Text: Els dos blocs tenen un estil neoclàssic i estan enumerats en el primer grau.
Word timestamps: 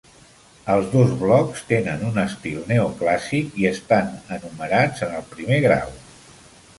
Els 0.75 0.85
dos 0.93 1.11
blocs 1.17 1.59
tenen 1.71 2.01
un 2.07 2.17
estil 2.21 2.57
neoclàssic 2.71 3.59
i 3.65 3.67
estan 3.73 4.09
enumerats 4.39 5.05
en 5.09 5.13
el 5.19 5.29
primer 5.35 5.61
grau. 5.67 5.93